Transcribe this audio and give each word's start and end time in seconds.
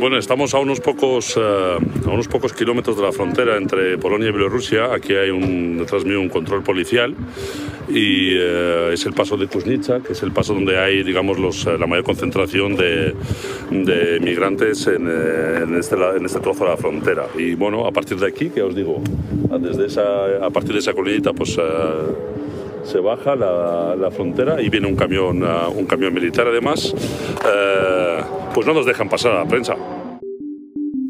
Bueno, 0.00 0.16
estamos 0.16 0.54
a 0.54 0.58
unos 0.58 0.80
pocos 0.80 1.36
eh, 1.36 1.40
a 1.40 2.10
unos 2.10 2.26
pocos 2.26 2.54
kilómetros 2.54 2.96
de 2.96 3.02
la 3.02 3.12
frontera 3.12 3.56
entre 3.56 3.98
Polonia 3.98 4.28
y 4.28 4.32
Bielorrusia. 4.32 4.92
Aquí 4.92 5.14
hay 5.14 5.30
un 5.30 5.78
detrás 5.78 6.04
un 6.04 6.28
control 6.30 6.62
policial 6.62 7.14
y 7.88 8.30
eh, 8.34 8.90
es 8.94 9.04
el 9.04 9.12
paso 9.12 9.36
de 9.36 9.48
Kuznitsa, 9.48 10.00
que 10.00 10.14
es 10.14 10.22
el 10.22 10.32
paso 10.32 10.54
donde 10.54 10.78
hay, 10.78 11.02
digamos, 11.02 11.38
los, 11.38 11.66
la 11.66 11.86
mayor 11.86 12.04
concentración 12.04 12.74
de, 12.74 13.14
migrantes 14.20 14.86
en, 14.86 15.06
este, 15.78 15.94
en 15.94 16.24
este 16.24 16.40
trozo 16.40 16.64
de 16.64 16.70
la 16.70 16.76
frontera. 16.76 17.26
Y 17.36 17.54
bueno, 17.54 17.86
a 17.86 17.92
partir 17.92 18.18
de 18.18 18.26
aquí, 18.26 18.48
que 18.48 18.62
os 18.62 18.74
digo, 18.74 19.02
desde 19.60 19.86
esa, 19.86 20.44
a 20.44 20.50
partir 20.50 20.72
de 20.72 20.78
esa 20.78 20.94
colillita, 20.94 21.32
pues 21.34 21.58
se 22.84 22.98
baja 22.98 23.36
la, 23.36 24.10
frontera 24.10 24.60
y 24.60 24.68
viene 24.68 24.86
un 24.86 24.96
camión, 24.96 25.42
uh, 25.42 25.70
un 25.74 25.86
camión 25.86 26.12
militar 26.12 26.46
además, 26.48 26.94
eh, 27.46 28.11
pues 28.54 28.66
no 28.66 28.74
nos 28.74 28.86
dejan 28.86 29.08
pasar 29.08 29.32
a 29.32 29.44
la 29.44 29.48
prensa. 29.48 29.76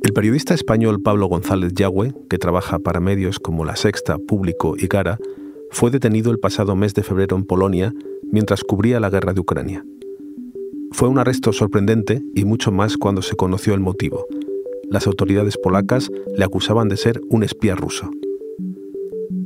El 0.02 0.12
periodista 0.12 0.52
español 0.55 1.00
Pablo 1.00 1.27
González 1.27 1.73
Yagüe, 1.74 2.12
que 2.28 2.38
trabaja 2.38 2.78
para 2.78 3.00
medios 3.00 3.38
como 3.38 3.64
La 3.64 3.77
Sexta, 3.77 4.19
Público 4.19 4.74
y 4.77 4.87
Gara, 4.87 5.19
fue 5.70 5.91
detenido 5.91 6.30
el 6.30 6.38
pasado 6.38 6.77
mes 6.77 6.92
de 6.95 7.02
febrero 7.02 7.36
en 7.36 7.45
Polonia 7.45 7.92
mientras 8.30 8.62
cubría 8.62 9.00
la 9.00 9.10
guerra 9.10 9.33
de 9.33 9.41
Ucrania. 9.41 9.84
Fue 10.92 11.09
un 11.09 11.19
arresto 11.19 11.52
sorprendente 11.52 12.23
y 12.34 12.45
mucho 12.45 12.70
más 12.73 12.97
cuando 12.97 13.23
se 13.23 13.36
conoció 13.36 13.74
el 13.74 13.80
motivo. 13.80 14.27
Las 14.91 15.06
autoridades 15.06 15.56
polacas 15.56 16.11
le 16.36 16.45
acusaban 16.45 16.88
de 16.88 16.98
ser 16.98 17.20
un 17.30 17.42
espía 17.42 17.74
ruso. 17.74 18.11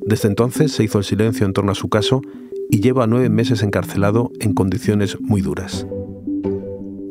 Desde 0.06 0.28
entonces 0.28 0.72
se 0.72 0.82
hizo 0.82 0.98
el 0.98 1.04
silencio 1.04 1.46
en 1.46 1.52
torno 1.52 1.72
a 1.72 1.76
su 1.76 1.88
caso 1.88 2.22
y 2.70 2.80
lleva 2.80 3.06
nueve 3.06 3.28
meses 3.28 3.62
encarcelado 3.62 4.30
en 4.40 4.54
condiciones 4.54 5.20
muy 5.20 5.40
duras. 5.40 5.86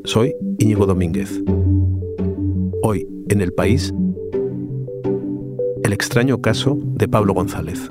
Soy 0.05 0.35
Íñigo 0.59 0.85
Domínguez. 0.85 1.41
Hoy, 2.83 3.07
en 3.29 3.41
el 3.41 3.51
país, 3.53 3.91
el 5.83 5.93
extraño 5.93 6.41
caso 6.41 6.77
de 6.79 7.07
Pablo 7.07 7.33
González. 7.33 7.89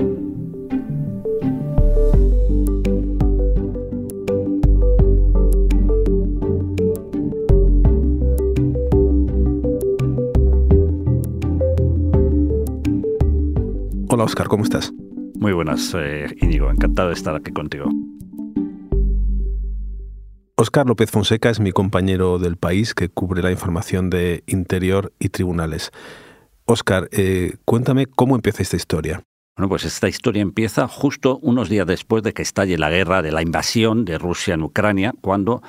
Hola 14.08 14.22
Oscar, 14.22 14.47
¿cómo 14.47 14.62
estás? 14.62 14.92
Muy 15.41 15.53
buenas, 15.53 15.92
eh, 15.98 16.27
Íñigo. 16.41 16.70
Encantado 16.70 17.08
de 17.08 17.14
estar 17.14 17.34
aquí 17.34 17.50
contigo. 17.50 17.86
Oscar 20.56 20.86
López 20.86 21.10
Fonseca 21.10 21.50
es 21.50 21.58
mi 21.58 21.72
compañero 21.72 22.38
del 22.38 22.56
país 22.56 22.94
que 22.94 23.08
cubre 23.08 23.42
la 23.42 23.50
información 23.50 24.08
de 24.08 24.44
interior 24.47 25.12
y 25.19 25.30
tribunales. 25.30 25.91
Oscar, 26.64 27.08
eh, 27.10 27.56
cuéntame 27.64 28.06
cómo 28.06 28.36
empieza 28.36 28.62
esta 28.62 28.77
historia. 28.77 29.25
Bueno, 29.56 29.69
pues 29.69 29.84
esta 29.84 30.08
historia 30.08 30.42
empieza 30.42 30.86
justo 30.86 31.38
unos 31.42 31.69
días 31.69 31.88
después 31.88 32.22
de 32.22 32.32
que 32.32 32.42
estalle 32.42 32.78
la 32.78 32.91
guerra 32.91 33.20
de 33.20 33.32
la 33.32 33.42
invasión 33.42 34.05
de 34.05 34.16
Rusia 34.16 34.55
en 34.55 34.62
Ucrania, 34.62 35.12
cuando 35.20 35.60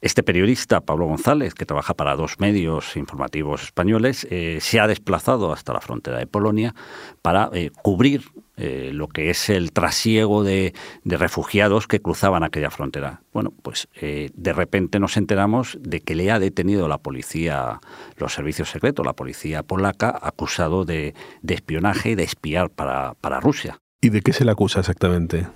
este 0.00 0.22
periodista, 0.22 0.80
Pablo 0.80 1.06
González, 1.06 1.54
que 1.54 1.66
trabaja 1.66 1.94
para 1.94 2.16
dos 2.16 2.38
medios 2.38 2.96
informativos 2.96 3.62
españoles, 3.64 4.26
eh, 4.30 4.58
se 4.60 4.80
ha 4.80 4.86
desplazado 4.86 5.52
hasta 5.52 5.72
la 5.72 5.80
frontera 5.80 6.18
de 6.18 6.26
Polonia 6.26 6.74
para 7.22 7.50
eh, 7.52 7.70
cubrir 7.82 8.24
eh, 8.56 8.90
lo 8.92 9.08
que 9.08 9.30
es 9.30 9.50
el 9.50 9.72
trasiego 9.72 10.44
de, 10.44 10.72
refugiados 11.04 11.86
que 11.86 12.00
cruzaban 12.00 12.42
aquella 12.42 12.70
frontera. 12.70 13.22
Bueno, 13.32 13.52
pues 13.62 13.88
de 14.00 14.52
repente 14.52 14.98
nos 14.98 15.16
enteramos 15.16 15.78
de 15.80 16.00
que 16.00 16.16
le 16.16 16.30
ha 16.30 16.40
detenido 16.40 16.88
la 16.88 16.98
policía, 16.98 17.80
los 18.16 18.32
servicios 18.32 18.70
secretos, 18.70 19.06
la 19.06 19.12
policía 19.12 19.62
polaca, 19.62 20.18
acusado 20.20 20.84
de, 20.84 21.14
espionaje 21.46 22.10
y 22.10 22.14
de 22.14 22.24
espiar 22.24 22.70
para, 22.70 23.14
para 23.20 23.40
Rusia. 23.40 23.78
¿Y 24.00 24.10
de 24.10 24.22
qué 24.22 24.32
se 24.32 24.44
le 24.44 24.50
acusa 24.50 24.80
exactamente? 24.80 25.46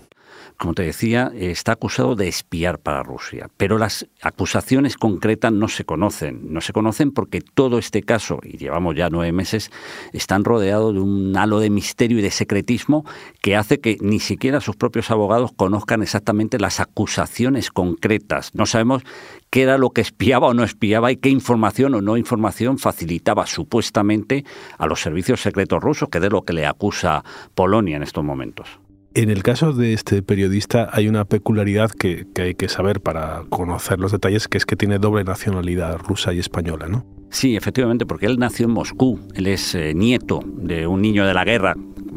Como 0.63 0.75
te 0.75 0.85
decía, 0.85 1.33
está 1.35 1.73
acusado 1.73 2.15
de 2.15 2.29
espiar 2.29 2.79
para 2.79 3.03
Rusia. 3.03 3.51
Pero 3.57 3.79
las 3.79 4.07
acusaciones 4.21 4.97
concretas 4.97 5.53
no 5.53 5.67
se 5.67 5.85
conocen. 5.85 6.53
No 6.53 6.61
se 6.61 6.73
conocen 6.73 7.11
porque 7.11 7.41
todo 7.41 7.79
este 7.79 8.05
caso, 8.05 8.39
y 8.45 8.59
llevamos 8.59 8.95
ya 8.95 9.11
nueve 9.11 9.33
meses, 9.33 9.73
están 10.13 10.45
rodeados 10.45 10.95
de 10.95 11.01
un 11.01 11.37
halo 11.37 11.59
de 11.59 11.69
misterio 11.69 12.21
y 12.21 12.23
de 12.23 12.31
secretismo 12.31 13.05
que 13.41 13.57
hace 13.57 13.81
que 13.81 13.99
ni 14.01 14.21
siquiera 14.21 14.61
sus 14.61 14.77
propios 14.77 15.11
abogados 15.11 15.51
conozcan 15.51 16.01
exactamente 16.01 16.61
las 16.61 16.79
acusaciones 16.79 17.73
concretas. 17.73 18.55
No 18.55 18.65
sabemos 18.65 19.03
qué 19.51 19.63
era 19.63 19.79
lo 19.79 19.91
que 19.91 20.03
espiaba 20.03 20.47
o 20.47 20.55
no 20.55 20.63
espiaba 20.63 21.11
y 21.11 21.17
qué 21.17 21.29
información 21.29 21.97
o 21.97 22.01
no 22.01 22.17
información 22.17 22.79
facilitaba 22.79 23.47
supuestamente 23.47 24.45
a 24.79 24.87
los 24.87 25.01
servicios 25.01 25.41
secretos 25.41 25.83
rusos, 25.83 26.09
que 26.09 26.19
es 26.19 26.23
de 26.23 26.31
lo 26.31 26.43
que 26.43 26.53
le 26.53 26.67
acusa 26.67 27.25
Polonia 27.57 27.97
en 27.97 28.05
estos 28.05 28.23
momentos. 28.23 28.79
En 29.15 29.29
el 29.29 29.43
caso 29.43 29.75
de 29.75 29.93
este 29.93 30.23
periodista 30.23 30.89
hay 30.91 31.07
una 31.07 31.27
peculiaridad 31.27 31.91
que, 31.91 32.27
hay 32.37 32.55
que 32.55 32.69
saber 32.71 33.03
para 33.03 33.43
conocer 33.51 34.01
los 34.01 34.11
detalles, 34.11 34.49
que 34.49 34.57
es 34.57 34.65
que 34.65 34.75
tiene 34.75 34.99
doble 34.99 35.23
nacionalidad 35.23 35.99
rusa 35.99 36.33
y 36.33 36.39
española, 36.39 36.89
¿no? 36.89 37.05
Sí, 37.29 37.55
efectivamente, 37.55 38.07
porque 38.07 38.25
él 38.25 38.39
nació 38.39 38.67
en 38.67 38.73
Moscú. 38.73 39.21
Él 39.35 39.49
es 39.49 39.75
eh, 39.75 39.93
nieto 39.95 40.41
de 40.47 40.87
un 40.87 41.03
niño 41.03 41.27
de 41.27 41.35
la 41.35 41.45
guerra. 41.45 41.75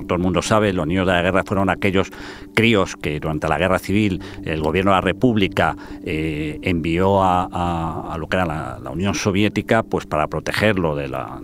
Todo 0.07 0.15
el 0.15 0.23
mundo 0.23 0.41
sabe, 0.41 0.71
los 0.71 0.87
niños 0.87 1.05
de 1.05 1.13
la 1.13 1.21
guerra 1.21 1.43
fueron 1.45 1.69
aquellos 1.69 2.11
críos 2.53 2.95
que 2.95 3.19
durante 3.19 3.49
la 3.49 3.57
guerra 3.57 3.79
civil 3.79 4.21
el 4.45 4.61
gobierno 4.61 4.91
de 4.91 4.95
la 4.95 5.01
República 5.01 5.75
eh, 6.05 6.59
envió 6.61 7.21
a, 7.21 8.15
lo 8.17 8.27
que 8.27 8.37
era 8.37 8.45
la, 8.45 8.89
Unión 8.89 9.15
Soviética 9.15 9.83
pues 9.83 10.05
para 10.05 10.27
protegerlo 10.27 10.95
de 10.95 11.07
la, 11.09 11.39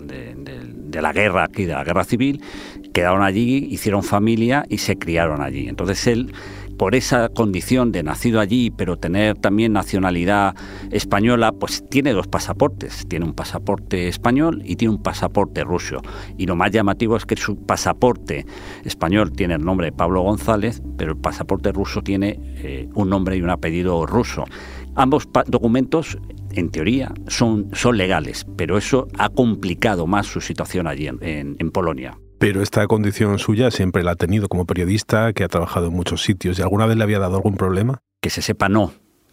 de 0.92 1.02
la 1.02 1.12
guerra 1.12 1.44
aquí, 1.44 1.64
de 1.64 1.72
la 1.72 1.84
guerra 1.84 2.04
civil 2.04 2.40
quedaron 2.92 3.22
allí, 3.22 3.66
hicieron 3.70 4.02
familia 4.02 4.64
y 4.68 4.78
se 4.78 4.98
criaron 4.98 5.42
allí. 5.42 5.68
Entonces 5.68 6.06
él, 6.06 6.32
por 6.78 6.94
esa 6.94 7.28
condición 7.28 7.92
de 7.92 8.02
nacido 8.02 8.40
allí, 8.40 8.70
pero 8.70 8.96
tener 8.96 9.36
también 9.38 9.72
nacionalidad 9.72 10.54
española, 10.90 11.52
pues 11.52 11.84
tiene 11.88 12.12
dos 12.12 12.26
pasaportes. 12.26 13.06
Tiene 13.08 13.24
un 13.24 13.34
pasaporte 13.34 14.08
español 14.08 14.62
y 14.64 14.76
tiene 14.76 14.94
un 14.94 15.02
pasaporte 15.02 15.64
ruso. 15.64 16.02
Y 16.36 16.46
lo 16.46 16.56
más 16.56 16.70
llamativo 16.70 17.16
es 17.16 17.24
que 17.24 17.36
su 17.36 17.56
pasaporte 17.56 18.46
español 18.84 19.32
tiene 19.32 19.54
el 19.54 19.64
nombre 19.64 19.86
de 19.86 19.92
Pablo 19.92 20.22
González, 20.22 20.82
pero 20.96 21.12
el 21.12 21.18
pasaporte 21.18 21.72
ruso 21.72 22.02
tiene 22.02 22.40
eh, 22.56 22.88
un 22.94 23.08
nombre 23.08 23.36
y 23.36 23.42
un 23.42 23.50
apellido 23.50 24.06
ruso. 24.06 24.44
Ambos 24.94 25.28
documentos 25.46 26.18
en 26.54 26.70
teoría, 26.70 27.14
son, 27.28 27.70
son 27.72 27.96
legales, 27.96 28.44
pero 28.56 28.76
eso 28.76 29.08
ha 29.16 29.30
complicado 29.30 30.06
más 30.06 30.26
su 30.26 30.42
situación 30.42 30.86
allí 30.86 31.06
en 31.08 31.70
Polonia. 31.70 32.18
Pero 32.42 32.60
esta 32.60 32.84
condición 32.88 33.38
suya 33.38 33.70
siempre 33.70 34.02
la 34.02 34.10
ha 34.10 34.16
tenido 34.16 34.48
como 34.48 34.66
periodista, 34.66 35.32
que 35.32 35.44
ha 35.44 35.48
trabajado 35.48 35.86
en 35.86 35.92
muchos 35.92 36.24
sitios. 36.24 36.58
¿Y 36.58 36.62
alguna 36.62 36.86
vez 36.86 36.96
le 36.96 37.04
había 37.04 37.20
dado 37.20 37.36
algún 37.36 37.56
problema? 37.56 38.02
Que 38.20 38.30
se 38.30 38.42
sepa, 38.42 38.68
no 38.68 38.92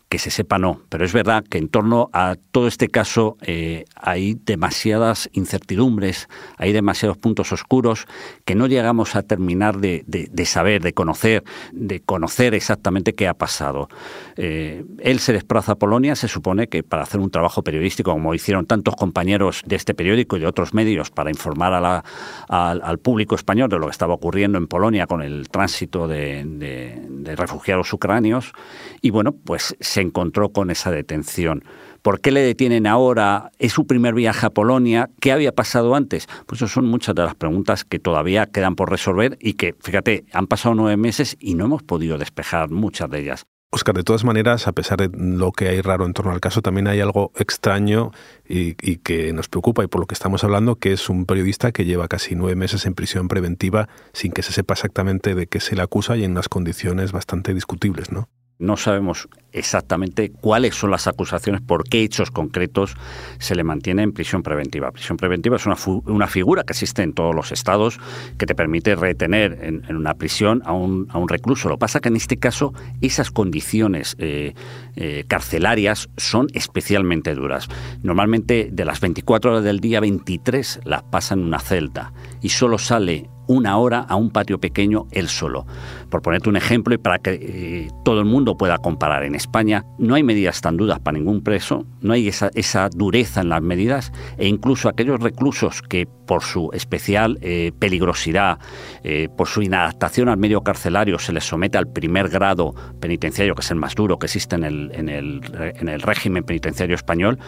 que 0.09 0.17
se 0.17 0.31
sepa 0.31 0.57
no, 0.57 0.81
pero 0.89 1.05
es 1.05 1.13
verdad 1.13 1.43
que 1.47 1.59
en 1.59 1.69
torno 1.69 2.09
a 2.13 2.35
todo 2.51 2.67
este 2.67 2.87
caso 2.87 3.37
eh, 3.41 3.85
hay 3.95 4.33
demasiadas 4.43 5.29
incertidumbres, 5.33 6.27
hay 6.57 6.73
demasiados 6.73 7.17
puntos 7.17 7.51
oscuros 7.51 8.07
que 8.43 8.55
no 8.55 8.65
llegamos 8.65 9.15
a 9.15 9.21
terminar 9.21 9.77
de, 9.77 10.03
saber, 10.45 10.81
de 10.81 10.93
conocer, 10.93 11.43
de 11.71 11.99
conocer 11.99 12.55
exactamente 12.55 13.13
qué 13.13 13.27
ha 13.27 13.35
pasado. 13.35 13.87
Eh, 14.35 14.83
él 14.97 15.19
se 15.19 15.31
desplaza 15.31 15.73
a 15.73 15.75
Polonia, 15.75 16.15
se 16.15 16.27
supone 16.27 16.67
que 16.67 16.81
para 16.81 17.03
hacer 17.03 17.19
un 17.19 17.29
trabajo 17.29 17.63
periodístico, 17.63 18.11
como 18.11 18.33
hicieron 18.33 18.65
tantos 18.65 18.95
compañeros 18.95 19.61
de 19.67 19.75
este 19.75 19.93
periódico 19.93 20.37
y 20.37 20.39
de 20.39 20.47
otros 20.47 20.73
medios, 20.73 21.11
para 21.11 21.29
informar 21.29 22.03
al, 22.49 22.99
público 22.99 23.35
español 23.35 23.69
de 23.69 23.77
lo 23.77 23.85
que 23.85 23.91
estaba 23.91 24.15
ocurriendo 24.15 24.57
en 24.57 24.67
Polonia 24.67 25.05
con 25.05 25.21
el 25.21 25.49
tránsito 25.49 26.07
de, 26.07 26.43
de 26.45 27.35
refugiados 27.35 27.93
ucranios, 27.93 28.53
y 29.01 29.11
bueno, 29.11 29.33
pues 29.33 29.75
se 29.79 29.98
se 29.99 30.01
encontró 30.01 30.49
con 30.49 30.71
esa 30.71 30.91
detención. 30.91 31.65
¿Por 32.01 32.21
qué 32.21 32.31
le 32.31 32.39
detienen 32.39 32.87
ahora? 32.87 33.51
¿Es 33.59 33.73
su 33.73 33.85
primer 33.85 34.13
viaje 34.13 34.45
a 34.45 34.49
Polonia? 34.49 35.09
¿Qué 35.19 35.33
había 35.33 35.51
pasado 35.51 35.93
antes? 35.93 36.27
Pues 36.45 36.61
eso 36.61 36.69
son 36.69 36.85
muchas 36.85 37.15
de 37.15 37.23
las 37.23 37.35
preguntas 37.35 37.83
que 37.83 37.99
todavía 37.99 38.45
quedan 38.45 38.77
por 38.77 38.89
resolver 38.89 39.37
y 39.41 39.55
que, 39.55 39.75
fíjate, 39.81 40.23
han 40.31 40.47
pasado 40.47 40.73
nueve 40.73 40.95
meses 40.95 41.35
y 41.37 41.55
no 41.55 41.65
hemos 41.65 41.83
podido 41.83 42.17
despejar 42.17 42.69
muchas 42.69 43.09
de 43.09 43.19
ellas. 43.19 43.45
Oscar, 43.71 43.93
de 43.93 44.03
todas 44.03 44.23
maneras, 44.23 44.67
a 44.67 44.71
pesar 44.71 44.99
de 44.99 45.11
lo 45.13 45.51
que 45.51 45.67
hay 45.67 45.81
raro 45.81 46.05
en 46.05 46.13
torno 46.13 46.31
al 46.31 46.39
caso, 46.39 46.61
también 46.61 46.87
hay 46.87 47.01
algo 47.01 47.33
extraño 47.35 48.11
y, 48.47 48.75
y, 48.81 48.97
que 48.97 49.33
nos 49.33 49.49
preocupa 49.49 49.83
y 49.83 49.87
por 49.87 49.99
lo 49.99 50.07
que 50.07 50.15
estamos 50.15 50.45
hablando, 50.45 50.77
que 50.77 50.93
es 50.93 51.09
un 51.09 51.25
periodista 51.25 51.73
que 51.73 51.83
lleva 51.83 52.07
casi 52.07 52.35
nueve 52.35 52.55
meses 52.55 52.85
en 52.85 52.95
prisión 52.95 53.27
preventiva 53.27 53.89
sin 54.13 54.31
que 54.31 54.43
se 54.43 54.53
sepa 54.53 54.75
exactamente 54.75 55.35
de 55.35 55.47
qué 55.47 55.59
se 55.59 55.75
le 55.75 55.81
acusa 55.81 56.15
y 56.15 56.23
en 56.23 56.31
unas 56.31 56.47
condiciones 56.47 57.11
bastante 57.11 57.53
discutibles, 57.53 58.11
¿no? 58.11 58.29
No 58.59 58.75
sabemos 58.75 59.29
exactamente 59.53 60.31
cuáles 60.31 60.75
son 60.75 60.91
las 60.91 61.07
acusaciones, 61.07 61.61
por 61.61 61.87
qué 61.87 62.03
hechos 62.03 62.29
concretos 62.29 62.93
se 63.37 63.55
le 63.55 63.63
mantiene 63.63 64.03
en 64.03 64.11
prisión 64.11 64.43
preventiva. 64.43 64.91
Prisión 64.91 65.15
preventiva 65.15 65.55
es 65.55 65.65
una, 65.65 65.77
una 66.05 66.27
figura 66.27 66.65
que 66.65 66.73
existe 66.73 67.01
en 67.01 67.13
todos 67.13 67.33
los 67.33 67.53
estados 67.53 68.01
que 68.37 68.45
te 68.45 68.55
permite 68.55 68.95
retener 68.95 69.59
en, 69.61 69.95
una 69.95 70.15
prisión 70.15 70.61
a 70.65 70.73
un, 70.73 71.07
a 71.09 71.17
un, 71.17 71.29
recluso. 71.29 71.69
Lo 71.69 71.77
pasa 71.77 72.01
que 72.01 72.09
en 72.09 72.17
este 72.17 72.35
caso 72.35 72.73
esas 72.99 73.31
condiciones 73.31 74.17
eh, 74.19 74.53
eh, 74.97 75.23
carcelarias 75.29 76.09
son 76.17 76.47
especialmente 76.53 77.35
duras. 77.35 77.69
Normalmente 78.03 78.67
de 78.73 78.83
las 78.83 78.99
24 78.99 79.51
horas 79.51 79.63
del 79.63 79.79
día, 79.79 80.01
23 80.01 80.81
las 80.83 81.03
pasa 81.03 81.33
en 81.33 81.45
una 81.45 81.59
celda 81.59 82.11
y 82.41 82.49
solo 82.49 82.77
sale 82.77 83.29
una 83.49 83.77
hora 83.77 84.01
a 84.01 84.15
un 84.15 84.29
patio 84.29 84.59
pequeño 84.59 85.07
él 85.11 85.27
solo. 85.27 85.65
Por 86.09 86.21
ponerte 86.21 86.49
un 86.49 86.55
ejemplo 86.55 86.93
y 86.93 86.97
para 86.97 87.19
que 87.19 87.33
eh, 87.33 87.87
todo 88.03 88.19
el 88.19 88.25
mundo 88.25 88.57
pueda 88.57 88.77
comparar, 88.77 89.23
en 89.23 89.35
España 89.35 89.85
no 89.97 90.15
hay 90.15 90.23
medidas 90.23 90.61
tan 90.61 90.77
duras 90.77 90.99
para 90.99 91.17
ningún 91.17 91.43
preso, 91.43 91.85
no 92.01 92.13
hay 92.13 92.27
esa, 92.27 92.89
dureza 92.89 93.41
en 93.41 93.49
las 93.49 93.61
medidas 93.61 94.11
e 94.37 94.47
incluso 94.47 94.89
aquellos 94.89 95.19
reclusos 95.19 95.81
que 95.81 96.07
por 96.25 96.43
su 96.43 96.69
especial 96.73 97.39
eh, 97.41 97.71
peligrosidad, 97.79 98.59
eh, 99.03 99.29
por 99.35 99.47
su 99.47 99.61
inadaptación 99.61 100.29
al 100.29 100.37
medio 100.37 100.61
carcelario, 100.61 101.17
se 101.19 101.33
les 101.33 101.43
somete 101.43 101.77
al 101.77 101.87
primer 101.87 102.29
grado 102.29 102.75
penitenciario, 102.99 103.55
que 103.55 103.61
es 103.61 103.71
el 103.71 103.77
más 103.77 103.95
duro 103.95 104.19
que 104.19 104.27
existe 104.27 104.55
en 104.55 104.63
el, 104.63 104.91
en 104.93 105.09
el, 105.09 105.41
en 105.75 105.89
el 105.89 106.01
régimen 106.01 106.43
penitenciario 106.43 106.95
español, 106.95 107.39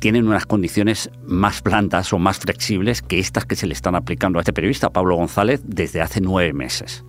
tienen 0.00 0.26
unas 0.26 0.46
condiciones 0.46 1.10
más 1.22 1.62
blandas 1.62 2.12
o 2.12 2.18
más 2.18 2.38
flexibles 2.38 3.02
que 3.02 3.18
estas 3.18 3.44
que 3.44 3.56
se 3.56 3.66
le 3.66 3.74
están 3.74 3.94
aplicando 3.94 4.38
a 4.38 4.42
este 4.42 4.52
periodista, 4.52 4.90
Pablo 4.90 5.16
González 5.16 5.60
desde 5.64 6.00
hace 6.00 6.20
nueve 6.20 6.52
meses. 6.52 7.04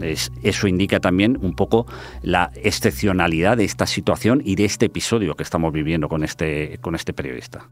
Eso 0.00 0.66
indica 0.68 1.00
también 1.00 1.38
un 1.40 1.54
poco 1.54 1.86
la 2.22 2.50
excepcionalidad 2.54 3.56
de 3.56 3.64
esta 3.64 3.86
situación 3.86 4.42
y 4.44 4.56
de 4.56 4.64
este 4.64 4.86
episodio 4.86 5.34
que 5.34 5.42
estamos 5.42 5.72
viviendo 5.72 6.08
con 6.08 6.24
este, 6.24 6.78
con 6.80 6.94
este 6.94 7.12
periodista. 7.12 7.68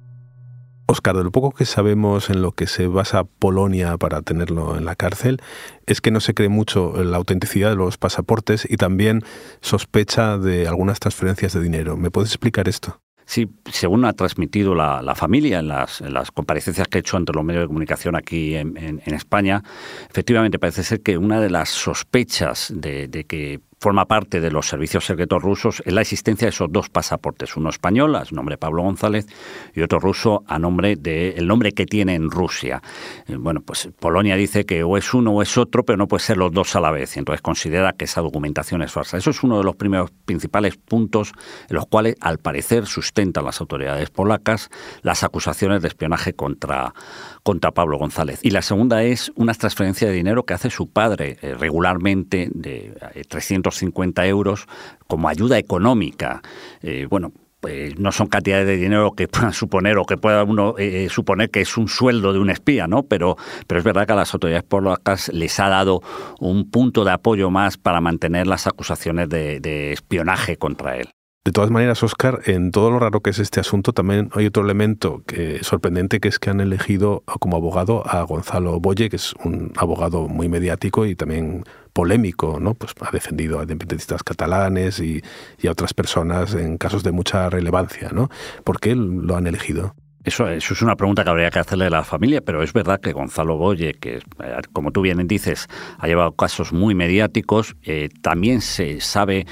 Oscar, 0.87 1.17
de 1.17 1.25
lo 1.25 1.31
poco 1.31 1.53
que 1.53 1.65
sabemos 1.65 2.29
en 2.29 2.43
lo 2.43 2.53
que 2.53 2.67
se 2.67 2.87
basa 2.87 3.25
Polonia 3.25 3.97
para 3.97 4.23
tenerlo 4.23 4.77
en 4.77 4.85
la 4.85 4.95
cárcel, 4.95 5.41
es 5.87 6.01
que 6.01 6.11
no 6.11 6.21
se 6.21 6.35
cree 6.35 6.49
mucho 6.49 7.03
la 7.03 7.17
autenticidad 7.17 7.71
de 7.71 7.77
los 7.77 7.99
pasaportes 7.99 8.67
y 8.69 8.77
también 8.77 9.23
sospecha 9.61 10.39
de 10.39 10.69
algunas 10.69 11.01
transferencias 11.01 11.53
de 11.55 11.63
dinero. 11.63 11.97
¿Me 11.97 12.11
puedes 12.11 12.31
explicar 12.31 12.69
esto? 12.69 13.02
Sí, 13.25 13.49
según 13.71 14.05
ha 14.05 14.13
transmitido 14.13 14.75
la, 14.75 15.15
familia 15.15 15.61
en 15.61 15.69
las, 15.69 16.03
comparecencias 16.33 16.89
que 16.89 16.99
ha 16.99 17.01
hecho 17.01 17.17
ante 17.17 17.33
los 17.33 17.45
medios 17.45 17.65
de 17.65 17.67
comunicación 17.69 18.17
aquí 18.17 18.55
en, 18.57 19.01
España, 19.07 19.63
efectivamente 20.11 20.59
parece 20.59 20.83
ser 20.83 21.01
que 21.03 21.17
una 21.19 21.41
de 21.41 21.51
las 21.51 21.69
sospechas 21.69 22.73
de 22.75 23.25
que 23.29 23.61
forma 23.83 24.07
parte 24.07 24.41
de 24.41 24.53
los 24.53 24.69
servicios 24.69 25.05
secretos 25.05 25.43
rusos 25.43 25.83
en 25.85 25.97
la 25.97 26.03
existencia 26.03 26.47
de 26.47 26.51
esos 26.51 26.71
dos 26.71 26.89
pasaportes, 26.89 27.57
uno 27.57 27.69
español 27.69 28.15
a 28.15 28.23
nombre 28.31 28.55
de 28.55 28.59
Pablo 28.59 28.85
González 28.85 29.27
y 29.75 29.83
otro 29.83 29.99
ruso 29.99 30.45
a 30.47 30.61
nombre 30.61 30.95
de 30.95 31.31
el 31.31 31.49
nombre 31.49 31.73
que 31.73 31.85
tiene 31.85 32.15
en 32.15 32.31
Rusia. 32.31 32.81
Eh, 33.27 33.35
bueno, 33.37 33.61
pues 33.61 33.89
Polonia 33.99 34.37
dice 34.37 34.65
que 34.65 34.85
o 34.85 34.97
es 34.97 35.13
uno 35.13 35.33
o 35.33 35.43
es 35.43 35.59
otro, 35.59 35.85
pero 35.85 35.97
no 35.97 36.07
puede 36.07 36.23
ser 36.23 36.37
los 36.37 36.53
dos 36.53 36.77
a 36.77 36.81
la 36.81 36.93
vez, 36.93 37.17
entonces 37.17 37.43
considera 37.43 37.93
que 37.93 38.05
esa 38.05 38.21
documentación 38.21 38.83
es 38.83 38.93
falsa. 38.93 39.17
Eso 39.17 39.31
es 39.31 39.43
uno 39.43 39.59
de 39.59 39.65
los 39.65 39.75
primeros 39.75 40.13
principales 40.25 40.77
puntos 40.77 41.33
en 41.69 41.75
los 41.75 41.87
cuales 41.87 42.15
al 42.21 42.39
parecer 42.39 42.87
sustentan 42.87 43.45
las 43.45 43.61
autoridades 43.61 44.11
polacas 44.11 44.71
las 45.03 45.25
acusaciones 45.25 45.83
de 45.83 45.89
espionaje 45.89 46.35
contra 46.35 46.95
contra 47.43 47.73
Pablo 47.73 47.99
González. 47.99 48.39
Y 48.43 48.51
la 48.51 48.63
segunda 48.63 49.03
es 49.03 49.33
unas 49.35 49.59
transferencias 49.59 50.11
de 50.11 50.17
dinero 50.17 50.45
que 50.45 50.55
hace 50.55 50.71
su 50.71 50.89
padre 50.89 51.39
eh, 51.43 51.55
regularmente 51.55 52.49
de 52.55 52.95
eh, 53.15 53.25
300 53.29 53.72
250 53.73 54.27
euros 54.27 54.67
como 55.07 55.29
ayuda 55.29 55.59
económica. 55.59 56.43
Eh, 56.83 57.07
bueno, 57.09 57.33
pues 57.63 57.97
no 57.97 58.11
son 58.11 58.27
cantidades 58.27 58.67
de 58.67 58.77
dinero 58.77 59.13
que 59.13 59.29
puedan 59.29 59.53
suponer 59.53 59.97
o 59.97 60.05
que 60.05 60.17
pueda 60.17 60.43
uno 60.43 60.75
eh, 60.79 61.05
eh, 61.05 61.09
suponer 61.09 61.49
que 61.49 61.61
es 61.61 61.77
un 61.77 61.89
sueldo 61.89 62.33
de 62.33 62.41
un 62.41 62.51
espía, 62.51 62.89
¿no? 62.89 63.05
Pero, 63.05 63.37
pero 63.69 63.79
es 63.79 63.85
verdad 63.85 64.07
que 64.07 64.13
a 64.15 64.17
las 64.17 64.35
autoridades 64.35 64.65
polacas 64.65 65.29
les 65.33 65.61
ha 65.61 65.69
dado 65.69 66.01
un 66.41 66.71
punto 66.71 67.05
de 67.05 67.13
apoyo 67.13 67.51
más 67.51 67.79
para 67.79 68.01
mantener 68.01 68.49
las 68.49 68.67
acusaciones 68.67 69.29
de, 69.29 69.61
de 69.61 69.93
espionaje 69.93 70.57
contra 70.57 70.97
él. 70.97 71.09
De 71.45 71.51
todas 71.51 71.71
maneras, 71.71 72.01
Oscar, 72.05 72.41
en 72.47 72.71
todo 72.71 72.93
lo 72.93 73.01
raro 73.01 73.21
que 73.21 73.31
es 73.31 73.41
este 73.41 73.59
asunto, 73.59 73.93
también 73.93 74.31
hay 74.33 74.47
otro 74.47 74.63
elemento 74.63 75.25
que, 75.27 75.65
sorprendente, 75.65 76.21
que 76.21 76.29
es 76.29 76.39
que 76.39 76.51
han 76.51 76.61
elegido 76.61 77.25
como 77.41 77.57
abogado 77.57 78.05
a 78.07 78.23
Gonzalo 78.23 78.79
Boye, 78.79 79.09
que 79.09 79.17
es 79.17 79.35
un 79.45 79.73
abogado 79.77 80.29
muy 80.29 80.49
mediático 80.49 81.05
y 81.05 81.17
también 81.17 81.65
polémico, 81.93 82.59
¿no? 82.61 82.75
Pues 82.75 82.93
ha 83.01 83.11
defendido 83.11 83.59
a 83.59 83.63
independentistas 83.63 84.23
catalanes 84.23 85.01
y, 85.01 85.23
a 85.67 85.71
otras 85.71 85.95
personas 85.95 86.55
en 86.55 86.77
casos 86.79 87.03
de 87.03 87.13
mucha 87.13 87.49
relevancia, 87.51 88.11
¿no? 88.13 88.29
¿Por 88.65 88.81
qué 88.81 88.95
lo 88.95 89.37
han 89.37 89.47
elegido? 89.47 89.95
Eso, 90.25 90.49
eso, 90.49 90.75
es 90.75 90.83
una 90.83 90.95
pregunta 90.95 91.25
que 91.25 91.31
habría 91.31 91.51
que 91.51 91.59
hacerle 91.59 91.87
a 91.87 91.91
la 91.91 92.05
familia, 92.05 92.41
pero 92.41 92.63
es 92.63 92.73
verdad 92.73 93.01
que 93.01 93.13
Gonzalo 93.13 93.57
Boye, 93.57 93.95
que 93.95 94.17
eh, 94.17 94.57
como 94.73 94.93
tú 94.93 95.03
bien 95.03 95.27
dices, 95.27 95.67
ha 95.99 96.07
llevado 96.07 96.33
casos 96.33 96.73
muy 96.73 96.95
mediáticos, 96.95 97.77
eh, 97.83 98.09
también 98.23 98.61
se 98.61 99.01
sabe 99.01 99.47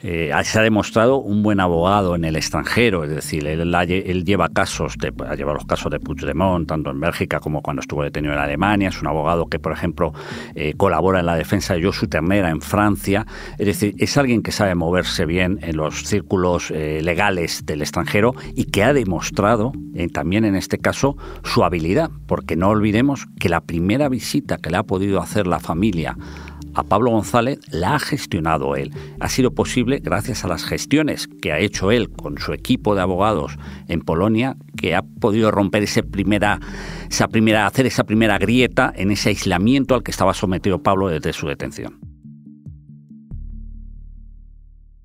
eh, 0.00 0.32
se 0.44 0.58
ha 0.58 0.62
demostrado 0.62 1.18
un 1.18 1.42
buen 1.42 1.60
abogado 1.60 2.14
en 2.14 2.24
el 2.24 2.36
extranjero, 2.36 3.04
es 3.04 3.10
decir, 3.10 3.46
él, 3.46 3.74
él 3.74 4.24
lleva 4.24 4.48
casos, 4.48 4.96
de, 4.98 5.12
ha 5.26 5.34
llevado 5.34 5.56
los 5.56 5.66
casos 5.66 5.90
de 5.90 5.98
Puigdemont, 5.98 6.68
tanto 6.68 6.90
en 6.90 7.00
Bélgica 7.00 7.40
como 7.40 7.62
cuando 7.62 7.80
estuvo 7.80 8.02
detenido 8.02 8.32
en 8.34 8.38
Alemania, 8.38 8.88
es 8.88 9.00
un 9.00 9.08
abogado 9.08 9.46
que, 9.46 9.58
por 9.58 9.72
ejemplo, 9.72 10.12
eh, 10.54 10.74
colabora 10.76 11.20
en 11.20 11.26
la 11.26 11.34
defensa 11.34 11.74
de 11.74 11.82
Josu 11.82 12.06
Ternera 12.06 12.50
en 12.50 12.60
Francia, 12.60 13.26
es 13.58 13.66
decir, 13.66 13.94
es 13.98 14.16
alguien 14.16 14.42
que 14.42 14.52
sabe 14.52 14.74
moverse 14.74 15.26
bien 15.26 15.58
en 15.62 15.76
los 15.76 16.04
círculos 16.04 16.70
eh, 16.70 17.00
legales 17.02 17.66
del 17.66 17.82
extranjero 17.82 18.34
y 18.54 18.66
que 18.66 18.84
ha 18.84 18.92
demostrado 18.92 19.72
también 20.12 20.44
en 20.44 20.54
este 20.54 20.78
caso 20.78 21.16
su 21.42 21.64
habilidad, 21.64 22.10
porque 22.26 22.54
no 22.54 22.68
olvidemos 22.68 23.26
que 23.40 23.48
la 23.48 23.60
primera 23.60 24.08
visita 24.08 24.58
que 24.58 24.70
le 24.70 24.76
ha 24.76 24.84
podido 24.84 25.20
hacer 25.20 25.48
la 25.48 25.58
familia 25.58 26.16
a 26.74 26.82
Pablo 26.84 27.10
González 27.10 27.58
la 27.70 27.94
ha 27.94 27.98
gestionado 27.98 28.76
él. 28.76 28.92
Ha 29.20 29.28
sido 29.28 29.52
posible 29.52 30.00
gracias 30.02 30.44
a 30.44 30.48
las 30.48 30.64
gestiones 30.64 31.28
que 31.40 31.52
ha 31.52 31.58
hecho 31.58 31.90
él 31.90 32.10
con 32.10 32.38
su 32.38 32.52
equipo 32.52 32.94
de 32.94 33.02
abogados 33.02 33.58
en 33.88 34.00
Polonia, 34.00 34.56
que 34.76 34.94
ha 34.94 35.02
podido 35.02 35.50
romper 35.50 35.82
esa 35.82 36.02
primera, 36.02 36.60
esa 37.10 37.28
primera, 37.28 37.66
hacer 37.66 37.86
esa 37.86 38.04
primera 38.04 38.38
grieta 38.38 38.92
en 38.94 39.10
ese 39.10 39.30
aislamiento 39.30 39.94
al 39.94 40.02
que 40.02 40.10
estaba 40.10 40.34
sometido 40.34 40.82
Pablo 40.82 41.08
desde 41.08 41.32
su 41.32 41.46
detención. 41.46 41.98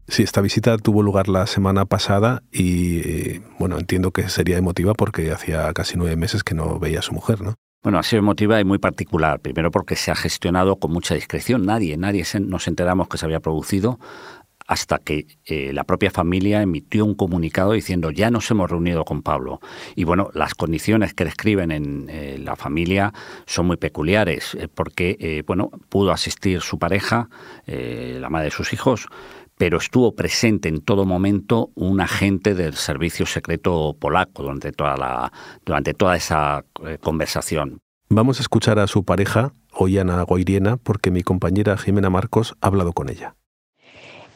Sí, 0.07 0.21
esta 0.21 0.41
visita 0.41 0.77
tuvo 0.77 1.01
lugar 1.01 1.29
la 1.29 1.47
semana 1.47 1.85
pasada 1.85 2.43
y 2.51 2.99
eh, 2.99 3.41
bueno, 3.57 3.79
entiendo 3.79 4.11
que 4.11 4.29
sería 4.29 4.57
emotiva 4.57 4.93
porque 4.93 5.31
hacía 5.31 5.71
casi 5.73 5.97
nueve 5.97 6.17
meses 6.17 6.43
que 6.43 6.53
no 6.53 6.77
veía 6.77 6.99
a 6.99 7.01
su 7.01 7.13
mujer, 7.13 7.41
¿no? 7.41 7.55
Bueno, 7.83 7.99
ha 7.99 8.03
sido 8.03 8.19
emotiva 8.19 8.61
y 8.61 8.63
muy 8.63 8.79
particular. 8.79 9.41
Primero 9.41 9.69
porque 9.69 9.97
se 9.97 10.09
ha 10.09 10.15
gestionado 10.15 10.77
con 10.77 10.91
mucha 10.91 11.15
discreción. 11.15 11.65
Nadie, 11.65 11.97
nadie 11.97 12.23
nos 12.39 12.67
enteramos 12.69 13.09
que 13.09 13.17
se 13.17 13.25
había 13.25 13.41
producido 13.41 13.99
hasta 14.67 14.97
que 14.97 15.27
eh, 15.45 15.71
la 15.73 15.83
propia 15.83 16.11
familia 16.11 16.61
emitió 16.61 17.05
un 17.05 17.15
comunicado 17.15 17.73
diciendo 17.73 18.11
ya 18.11 18.31
nos 18.31 18.49
hemos 18.51 18.69
reunido 18.69 19.03
con 19.05 19.21
Pablo. 19.21 19.59
Y 19.95 20.03
bueno, 20.03 20.29
las 20.33 20.55
condiciones 20.55 21.13
que 21.13 21.25
describen 21.25 21.71
en 21.71 22.07
eh, 22.09 22.37
la 22.39 22.55
familia 22.55 23.13
son 23.45 23.67
muy 23.67 23.77
peculiares, 23.77 24.55
eh, 24.55 24.67
porque 24.73 25.43
bueno, 25.45 25.69
pudo 25.89 26.11
asistir 26.11 26.61
su 26.61 26.79
pareja, 26.79 27.29
la 27.65 28.29
madre 28.29 28.45
de 28.45 28.51
sus 28.51 28.73
hijos, 28.73 29.07
pero 29.57 29.77
estuvo 29.77 30.15
presente 30.15 30.69
en 30.69 30.81
todo 30.81 31.05
momento 31.05 31.71
un 31.75 32.01
agente 32.01 32.55
del 32.55 32.73
servicio 32.73 33.25
secreto 33.25 33.95
polaco 33.99 34.43
durante 34.43 34.71
toda, 34.71 34.97
la, 34.97 35.31
durante 35.65 35.93
toda 35.93 36.15
esa 36.15 36.65
conversación. 37.01 37.82
Vamos 38.15 38.37
a 38.37 38.43
escuchar 38.43 38.77
a 38.77 38.85
su 38.85 39.05
pareja, 39.05 39.53
Ollana 39.71 40.21
Goiriena, 40.21 40.77
porque 40.77 41.09
mi 41.09 41.23
compañera 41.23 41.77
Jimena 41.77 42.11
Marcos 42.11 42.55
ha 42.61 42.67
hablado 42.67 42.93
con 42.93 43.09
ella. 43.09 43.33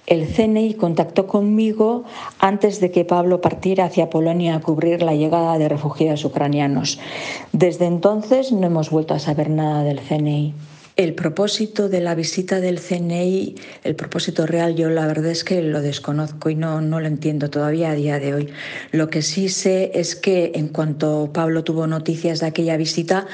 El 0.07 0.25
CNI 0.25 0.73
contactó 0.73 1.27
conmigo 1.27 2.03
antes 2.39 2.79
de 2.79 2.89
que 2.89 3.05
Pablo 3.05 3.39
partiera 3.39 3.85
hacia 3.85 4.09
Polonia 4.09 4.55
a 4.55 4.61
cubrir 4.61 5.03
la 5.03 5.13
llegada 5.13 5.59
de 5.59 5.69
refugiados 5.69 6.25
ucranianos. 6.25 6.97
Desde 7.51 7.85
entonces 7.85 8.51
no 8.51 8.65
hemos 8.65 8.89
vuelto 8.89 9.13
a 9.13 9.19
saber 9.19 9.51
nada 9.51 9.83
del 9.83 9.99
CNI. 9.99 10.55
El 10.97 11.13
propósito 11.13 11.89
de 11.89 12.01
la 12.01 12.15
visita 12.15 12.59
del 12.59 12.79
CNI, 12.79 13.53
el 13.83 13.95
propósito 13.95 14.47
real, 14.47 14.75
yo 14.75 14.89
la 14.89 15.05
verdad 15.05 15.29
es 15.29 15.43
que 15.43 15.61
lo 15.61 15.83
desconozco 15.83 16.49
y 16.49 16.55
no, 16.55 16.81
no 16.81 16.99
lo 16.99 17.05
entiendo 17.05 17.51
todavía 17.51 17.91
a 17.91 17.93
día 17.93 18.17
de 18.17 18.33
hoy. 18.33 18.49
Lo 18.91 19.07
que 19.07 19.21
sí 19.21 19.47
sé 19.49 19.91
es 19.93 20.15
que 20.15 20.53
en 20.55 20.69
cuanto 20.69 21.29
Pablo 21.31 21.63
tuvo 21.63 21.85
noticias 21.85 22.39
de 22.39 22.47
aquella 22.47 22.77
visita, 22.77 23.27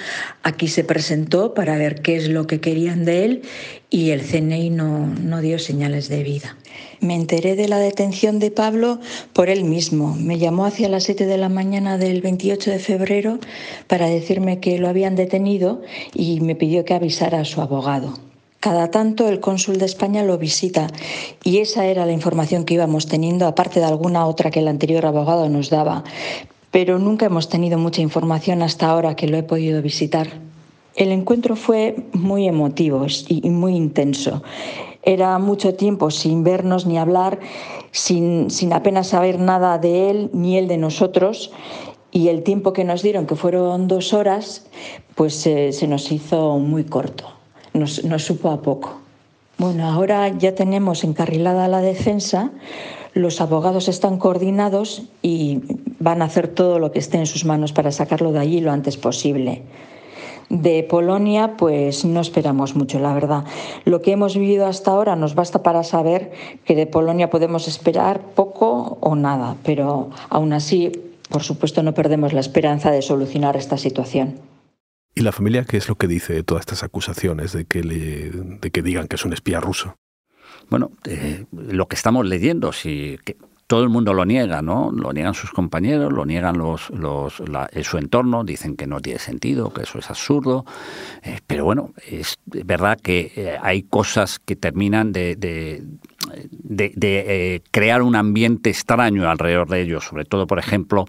aquí 0.43 0.67
se 0.67 0.83
presentó 0.83 1.53
para 1.53 1.77
ver 1.77 2.01
qué 2.01 2.17
es 2.17 2.27
lo 2.27 2.47
que 2.47 2.59
querían 2.59 3.05
de 3.05 3.23
él 3.23 3.41
y 3.93 4.09
el 4.09 4.21
CNI 4.21 4.71
no, 4.71 5.05
no 5.05 5.39
dio 5.39 5.59
señales 5.59 6.09
de 6.09 6.23
vida. 6.23 6.57
Me 6.99 7.13
enteré 7.13 7.55
de 7.55 7.67
la 7.67 7.77
detención 7.77 8.39
de 8.39 8.49
Pablo 8.49 8.99
por 9.33 9.49
él 9.49 9.65
mismo. 9.65 10.15
Me 10.15 10.39
llamó 10.39 10.65
hacia 10.65 10.89
las 10.89 11.03
7 11.03 11.27
de 11.27 11.37
la 11.37 11.47
mañana 11.47 11.99
del 11.99 12.19
28 12.21 12.71
de 12.71 12.79
febrero 12.79 13.37
para 13.85 14.07
decirme 14.07 14.59
que 14.59 14.79
lo 14.79 14.89
habían 14.89 15.15
detenido 15.15 15.83
y 16.11 16.41
me 16.41 16.55
pidió 16.55 16.85
que 16.85 16.95
avisara 16.95 17.41
a 17.41 17.45
su 17.45 17.61
abogado. 17.61 18.15
Cada 18.59 18.89
tanto 18.89 19.29
el 19.29 19.39
cónsul 19.39 19.77
de 19.77 19.85
España 19.85 20.23
lo 20.23 20.39
visita 20.39 20.87
y 21.43 21.59
esa 21.59 21.85
era 21.85 22.07
la 22.07 22.13
información 22.13 22.65
que 22.65 22.73
íbamos 22.73 23.05
teniendo, 23.05 23.45
aparte 23.45 23.79
de 23.79 23.85
alguna 23.85 24.25
otra 24.25 24.49
que 24.49 24.61
el 24.61 24.69
anterior 24.69 25.05
abogado 25.05 25.49
nos 25.49 25.69
daba. 25.69 26.03
Pero 26.71 26.97
nunca 26.97 27.27
hemos 27.27 27.47
tenido 27.47 27.77
mucha 27.77 28.01
información 28.01 28.63
hasta 28.63 28.87
ahora 28.87 29.15
que 29.15 29.27
lo 29.27 29.37
he 29.37 29.43
podido 29.43 29.83
visitar. 29.83 30.29
El 30.95 31.11
encuentro 31.11 31.55
fue 31.55 31.95
muy 32.13 32.47
emotivo 32.47 33.05
y 33.27 33.49
muy 33.49 33.75
intenso. 33.75 34.43
Era 35.01 35.37
mucho 35.39 35.73
tiempo 35.73 36.11
sin 36.11 36.43
vernos 36.43 36.85
ni 36.85 36.97
hablar, 36.97 37.39
sin, 37.91 38.49
sin 38.49 38.73
apenas 38.73 39.07
saber 39.07 39.39
nada 39.39 39.77
de 39.77 40.09
él 40.09 40.29
ni 40.33 40.57
él 40.57 40.67
de 40.67 40.77
nosotros 40.77 41.51
y 42.11 42.27
el 42.27 42.43
tiempo 42.43 42.73
que 42.73 42.83
nos 42.83 43.01
dieron, 43.01 43.25
que 43.25 43.35
fueron 43.35 43.87
dos 43.87 44.13
horas, 44.13 44.67
pues 45.15 45.45
eh, 45.47 45.73
se 45.73 45.87
nos 45.87 46.11
hizo 46.11 46.59
muy 46.59 46.83
corto 46.83 47.33
nos, 47.73 48.01
supo 48.23 48.49
a 48.49 48.61
poco. 48.61 48.99
Bueno, 49.57 49.85
ahora 49.87 50.29
ya 50.29 50.55
tenemos 50.55 51.03
encarrilada 51.03 51.67
la 51.67 51.81
defensa, 51.81 52.51
los 53.13 53.41
abogados 53.41 53.87
están 53.87 54.17
coordinados 54.17 55.03
y 55.21 55.61
van 55.99 56.21
a 56.21 56.25
hacer 56.25 56.47
todo 56.47 56.79
lo 56.79 56.91
que 56.91 56.99
esté 56.99 57.17
en 57.17 57.27
sus 57.27 57.45
manos 57.45 57.71
para 57.71 57.91
sacarlo 57.91 58.31
de 58.31 58.39
allí 58.39 58.61
lo 58.61 58.71
antes 58.71 58.97
posible. 58.97 59.63
De 60.49 60.83
Polonia, 60.83 61.55
pues 61.57 62.05
no 62.05 62.21
esperamos 62.21 62.75
mucho, 62.75 62.99
la 62.99 63.13
verdad. 63.13 63.45
Lo 63.85 64.01
que 64.01 64.11
hemos 64.11 64.35
vivido 64.35 64.65
hasta 64.65 64.91
ahora 64.91 65.15
nos 65.15 65.35
basta 65.35 65.63
para 65.63 65.83
saber 65.83 66.31
que 66.65 66.75
de 66.75 66.87
Polonia 66.87 67.29
podemos 67.29 67.67
esperar 67.67 68.21
poco 68.35 68.97
o 69.01 69.15
nada, 69.15 69.55
pero 69.63 70.09
aún 70.29 70.53
así, 70.53 70.91
por 71.29 71.43
supuesto, 71.43 71.83
no 71.83 71.93
perdemos 71.93 72.33
la 72.33 72.39
esperanza 72.39 72.91
de 72.91 73.01
solucionar 73.01 73.57
esta 73.57 73.77
situación. 73.77 74.39
¿Y 75.15 75.21
la 75.21 75.31
familia 75.31 75.65
qué 75.65 75.77
es 75.77 75.87
lo 75.89 75.95
que 75.95 76.07
dice 76.07 76.33
de 76.33 76.43
todas 76.43 76.61
estas 76.61 76.83
acusaciones 76.83 77.53
de 77.53 77.65
que, 77.65 77.83
le, 77.83 78.31
de 78.31 78.71
que 78.71 78.81
digan 78.81 79.07
que 79.07 79.15
es 79.15 79.25
un 79.25 79.33
espía 79.33 79.59
ruso? 79.59 79.95
Bueno, 80.69 80.91
eh, 81.05 81.45
lo 81.51 81.87
que 81.87 81.95
estamos 81.95 82.25
leyendo, 82.25 82.71
si 82.73 83.17
que 83.23 83.37
todo 83.67 83.83
el 83.83 83.89
mundo 83.89 84.13
lo 84.13 84.25
niega, 84.25 84.61
¿no? 84.61 84.91
Lo 84.91 85.13
niegan 85.13 85.33
sus 85.33 85.51
compañeros, 85.51 86.11
lo 86.11 86.25
niegan 86.25 86.57
los, 86.57 86.89
los 86.89 87.41
su 87.83 87.97
entorno, 87.97 88.43
dicen 88.43 88.75
que 88.75 88.87
no 88.87 88.99
tiene 89.01 89.19
sentido, 89.19 89.73
que 89.73 89.83
eso 89.83 89.99
es 89.99 90.09
absurdo. 90.09 90.65
Eh, 91.23 91.39
pero 91.47 91.65
bueno, 91.65 91.93
es 92.05 92.37
verdad 92.45 92.99
que 93.01 93.31
eh, 93.35 93.57
hay 93.61 93.83
cosas 93.83 94.39
que 94.39 94.55
terminan 94.55 95.11
de, 95.11 95.35
de, 95.35 95.83
eh, 97.25 97.61
crear 97.71 98.01
un 98.01 98.15
ambiente 98.15 98.69
extraño 98.69 99.29
alrededor 99.29 99.69
de 99.69 99.81
ellos, 99.81 100.05
sobre 100.05 100.25
todo, 100.25 100.47
por 100.47 100.59
ejemplo, 100.59 101.05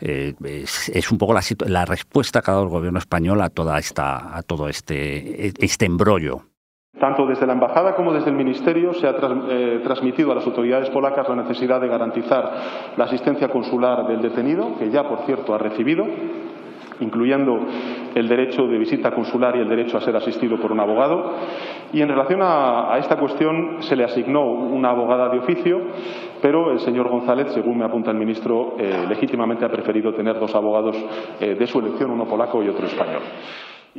eh, 0.00 0.34
es, 0.44 1.10
un 1.10 1.18
poco 1.18 1.34
la, 1.34 1.42
la, 1.66 1.84
respuesta 1.84 2.42
que 2.42 2.50
ha 2.50 2.54
dado 2.54 2.64
el 2.64 2.70
gobierno 2.70 2.98
español 2.98 3.40
a 3.42 3.50
toda 3.50 3.78
esta, 3.78 4.36
a 4.36 4.42
todo 4.42 4.68
este, 4.68 5.52
este 5.64 5.86
embrollo. 5.86 6.44
Tanto 6.98 7.26
desde 7.26 7.46
la 7.46 7.52
embajada 7.52 7.94
como 7.94 8.12
desde 8.12 8.30
el 8.30 8.36
ministerio 8.36 8.92
se 8.94 9.06
ha 9.06 9.14
eh, 9.50 9.80
transmitido 9.84 10.32
a 10.32 10.34
las 10.34 10.46
autoridades 10.46 10.90
polacas 10.90 11.28
la 11.28 11.36
necesidad 11.36 11.80
de 11.80 11.86
garantizar 11.86 12.52
la 12.96 13.04
asistencia 13.04 13.48
consular 13.48 14.06
del 14.08 14.20
detenido, 14.20 14.76
que 14.78 14.90
ya, 14.90 15.08
por 15.08 15.20
cierto, 15.20 15.54
ha 15.54 15.58
recibido 15.58 16.04
incluyendo 17.00 17.60
el 18.14 18.26
derecho 18.26 18.66
de 18.66 18.78
visita 18.78 19.12
consular 19.12 19.54
y 19.54 19.60
el 19.60 19.68
derecho 19.68 19.96
a 19.96 20.00
ser 20.00 20.16
asistido 20.16 20.58
por 20.58 20.72
un 20.72 20.80
abogado. 20.80 21.32
Y 21.92 22.02
en 22.02 22.08
relación 22.08 22.40
a, 22.42 22.96
esta 22.98 23.16
cuestión 23.16 23.76
se 23.80 23.94
le 23.94 24.02
asignó 24.02 24.44
una 24.44 24.90
abogada 24.90 25.28
de 25.28 25.38
oficio, 25.38 25.80
pero 26.42 26.72
el 26.72 26.80
señor 26.80 27.08
González, 27.08 27.52
según 27.52 27.78
me 27.78 27.84
apunta 27.84 28.10
el 28.10 28.16
ministro, 28.16 28.74
eh, 28.78 29.06
legítimamente 29.08 29.64
ha 29.64 29.70
preferido 29.70 30.12
tener 30.12 30.40
dos 30.40 30.54
abogados 30.54 30.96
eh, 31.40 31.54
de 31.54 31.66
su 31.66 31.78
elección, 31.78 32.10
uno 32.10 32.24
polaco 32.24 32.62
y 32.62 32.68
otro 32.68 32.86
español. 32.86 33.22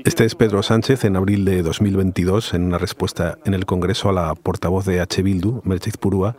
Este 0.05 0.25
es 0.25 0.35
Pedro 0.35 0.63
Sánchez 0.63 1.05
en 1.05 1.15
abril 1.15 1.45
de 1.45 1.61
2022 1.61 2.53
en 2.53 2.63
una 2.63 2.77
respuesta 2.77 3.37
en 3.45 3.53
el 3.53 3.65
Congreso 3.65 4.09
a 4.09 4.13
la 4.13 4.35
portavoz 4.35 4.85
de 4.85 5.01
H. 5.01 5.21
Bildu, 5.21 5.61
Mercedes 5.63 5.97
Purúa, 5.97 6.37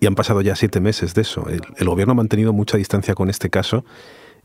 y 0.00 0.06
han 0.06 0.14
pasado 0.14 0.40
ya 0.40 0.56
siete 0.56 0.80
meses 0.80 1.14
de 1.14 1.22
eso. 1.22 1.46
el 1.48 1.88
gobierno 1.88 2.12
ha 2.12 2.16
mantenido 2.16 2.52
mucha 2.52 2.76
distancia 2.76 3.14
con 3.14 3.30
este 3.30 3.50
caso 3.50 3.84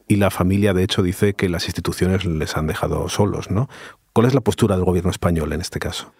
y 0.08 0.18
la 0.18 0.30
familia, 0.30 0.74
de 0.74 0.84
hecho, 0.84 1.02
dice 1.02 1.34
que 1.34 1.50
las 1.50 1.66
instituciones 1.66 2.26
les 2.26 2.56
han 2.58 2.68
dejado 2.68 3.10
solos, 3.10 3.50
¿no? 3.50 3.70
¿Cuál 4.14 4.28
es 4.28 4.34
la 4.34 4.42
postura 4.42 4.76
del 4.76 4.86
gobierno 4.86 5.10
español 5.10 5.52
en 5.52 5.62
este 5.62 5.80
caso? 5.80 6.14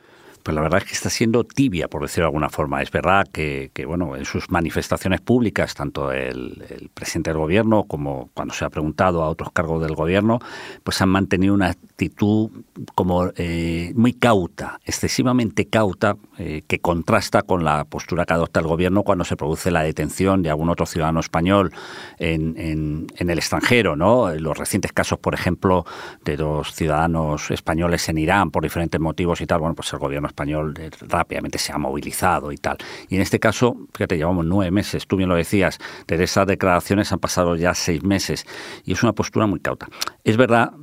Pues 0.46 0.54
la 0.54 0.62
verdad 0.62 0.84
es 0.84 0.86
que 0.86 0.94
está 0.94 1.10
siendo 1.10 1.44
tibia, 1.44 1.88
por 1.88 2.04
decirlo 2.04 2.26
de 2.26 2.28
alguna 2.28 2.50
forma. 2.50 2.84
Es 2.84 2.92
verdad 2.92 3.28
que, 3.32 3.72
bueno, 3.88 4.16
en 4.16 4.26
sus 4.26 4.52
manifestaciones 4.52 5.20
públicas, 5.20 5.74
tanto 5.74 6.12
el, 6.12 6.92
presidente 6.94 7.32
del 7.32 7.40
gobierno 7.40 7.86
como 7.86 8.30
cuando 8.36 8.54
se 8.54 8.64
ha 8.64 8.70
preguntado 8.70 9.24
a 9.24 9.30
otros 9.30 9.52
cargos 9.52 9.82
del 9.82 9.96
gobierno, 9.96 10.38
pues 10.84 11.02
han 11.02 11.10
mantenido 11.10 11.56
una 11.56 11.70
actitud 11.70 12.52
como 12.94 13.32
eh, 13.38 13.92
muy 13.96 14.14
cauta, 14.14 14.80
excesivamente 14.86 15.66
cauta, 15.66 16.16
eh, 16.38 16.62
que 16.68 16.78
contrasta 16.78 17.42
con 17.42 17.64
la 17.64 17.86
postura 17.86 18.26
que 18.26 18.34
adopta 18.34 18.60
el 18.60 18.68
gobierno 18.68 19.02
cuando 19.02 19.24
se 19.24 19.36
produce 19.36 19.72
la 19.72 19.82
detención 19.82 20.44
de 20.44 20.52
algún 20.52 20.70
otro 20.70 20.86
ciudadano 20.86 21.22
español 21.22 21.74
en, 22.20 23.08
en 23.18 23.30
el 23.32 23.40
extranjero, 23.40 23.96
¿no? 23.96 24.32
Los 24.36 24.60
recientes 24.60 24.94
casos, 24.94 25.18
por 25.18 25.34
ejemplo, 25.34 25.86
de 26.24 26.38
dos 26.38 26.72
ciudadanos 26.76 27.50
españoles 27.50 28.08
en 28.10 28.20
Irán 28.20 28.52
por 28.52 28.62
diferentes 28.62 29.02
motivos 29.02 29.42
y 29.42 29.48
tal, 29.48 29.62
bueno, 29.62 29.74
pues 29.74 29.92
el 29.92 29.98
gobierno 29.98 30.28
español 30.36 30.74
eh, 30.78 30.92
rápidamente 31.08 31.58
se 31.58 31.72
ha 31.72 31.78
movilizado 31.78 32.52
y 32.52 32.58
tal. 32.58 32.78
Y 33.10 33.16
en 33.16 33.22
este 33.22 33.40
caso, 33.40 33.78
fíjate, 33.94 34.18
llevamos 34.18 34.46
nueve 34.46 34.70
meses, 34.70 35.08
tú 35.08 35.16
bien 35.16 35.30
lo 35.30 35.36
decías, 35.36 35.80
desde 36.08 36.26
esas 36.26 36.46
declaraciones 36.46 37.12
han 37.14 37.20
pasado 37.20 37.56
ya 37.56 37.74
seis 37.74 38.04
meses 38.04 38.46
y 38.84 38.92
es 38.92 39.02
una 39.02 39.14
postura 39.14 39.48
muy 39.48 39.62
cauta. 39.62 39.88
Es 40.24 40.36
verdad 40.36 40.74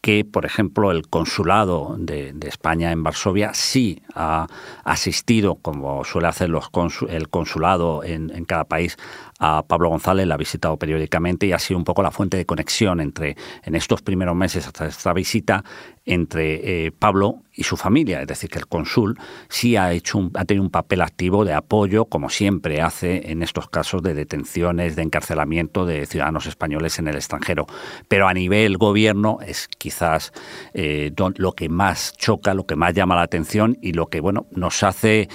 que, 0.00 0.24
por 0.24 0.46
ejemplo, 0.46 0.90
el 0.90 1.08
consulado 1.08 1.96
de, 1.98 2.34
España 2.46 2.92
en 2.92 3.02
Varsovia 3.02 3.52
sí 3.52 4.02
ha 4.14 4.46
asistido, 4.84 5.56
como 5.56 6.04
suele 6.04 6.28
hacer 6.28 6.48
los 6.48 6.70
el 7.08 7.28
consulado 7.28 8.04
en, 8.04 8.44
cada 8.44 8.64
país, 8.64 8.96
a 9.40 9.64
Pablo 9.66 9.88
González, 9.88 10.26
la 10.26 10.34
ha 10.34 10.38
visitado 10.38 10.76
periódicamente 10.76 11.46
y 11.46 11.52
ha 11.52 11.58
sido 11.58 11.78
un 11.78 11.84
poco 11.84 12.02
la 12.02 12.10
fuente 12.10 12.36
de 12.36 12.46
conexión 12.46 13.00
entre, 13.00 13.36
en 13.64 13.74
estos 13.74 14.02
primeros 14.02 14.34
meses 14.34 14.66
hasta 14.66 14.86
esta 14.86 15.12
visita, 15.12 15.64
entre 16.04 16.86
eh, 16.86 16.90
Pablo 16.90 17.42
y 17.52 17.64
su 17.64 17.76
familia. 17.76 18.22
Es 18.22 18.26
decir, 18.26 18.48
que 18.48 18.58
el 18.58 18.66
cónsul 18.66 19.18
sí 19.48 19.76
ha, 19.76 19.92
hecho 19.92 20.16
un, 20.16 20.30
ha 20.34 20.44
tenido 20.44 20.64
un 20.64 20.70
papel 20.70 21.02
activo 21.02 21.44
de 21.44 21.52
apoyo, 21.52 22.06
como 22.06 22.30
siempre 22.30 22.80
hace 22.80 23.30
en 23.30 23.42
estos 23.42 23.68
casos 23.68 24.02
de 24.02 24.14
detenciones, 24.14 24.96
de 24.96 25.02
encarcelamiento 25.02 25.84
de 25.84 26.06
ciudadanos 26.06 26.46
españoles 26.46 26.98
en 26.98 27.08
el 27.08 27.16
extranjero. 27.16 27.66
Pero 28.08 28.26
a 28.26 28.32
nivel 28.32 28.78
gobierno 28.78 29.38
es 29.46 29.68
quizás 29.88 30.32
eh, 30.74 31.12
lo 31.36 31.52
que 31.52 31.70
más 31.70 32.12
choca, 32.18 32.52
lo 32.52 32.66
que 32.66 32.76
más 32.76 32.92
llama 32.92 33.16
la 33.16 33.22
atención 33.22 33.78
y 33.80 33.92
lo 33.92 34.08
que 34.08 34.20
bueno 34.20 34.46
nos 34.50 34.82
hace 34.82 35.28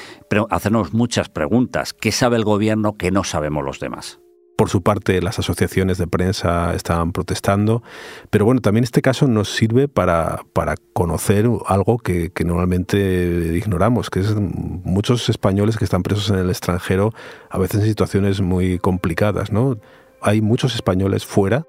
hacernos 0.52 0.94
muchas 0.94 1.30
preguntas. 1.30 1.94
¿Qué 1.94 2.12
sabe 2.12 2.38
el 2.38 2.44
gobierno 2.44 2.96
que 2.96 3.10
no 3.10 3.24
sabemos 3.24 3.66
los 3.66 3.80
demás? 3.80 4.20
Por 4.56 4.70
su 4.70 4.84
parte, 4.84 5.20
las 5.24 5.40
asociaciones 5.40 5.98
de 5.98 6.06
prensa 6.06 6.76
estaban 6.76 7.14
protestando, 7.14 7.82
pero 8.30 8.46
bueno, 8.46 8.62
también 8.62 8.84
este 8.84 9.02
caso 9.02 9.28
nos 9.28 9.50
sirve 9.50 9.88
para, 9.88 10.42
para 10.54 10.76
conocer 10.94 11.50
algo 11.66 11.98
que, 11.98 12.30
que, 12.30 12.44
normalmente 12.46 13.58
ignoramos, 13.58 14.12
que 14.12 14.20
es 14.20 14.36
muchos 14.36 15.30
españoles 15.30 15.78
que 15.78 15.86
están 15.86 16.04
presos 16.04 16.30
en 16.30 16.36
el 16.36 16.52
extranjero, 16.52 17.12
a 17.50 17.58
veces 17.58 17.82
en 17.82 17.88
situaciones 17.88 18.42
muy 18.42 18.78
complicadas, 18.78 19.52
¿no? 19.52 19.80
Hay 20.22 20.42
muchos 20.42 20.76
españoles 20.76 21.26
fuera 21.26 21.66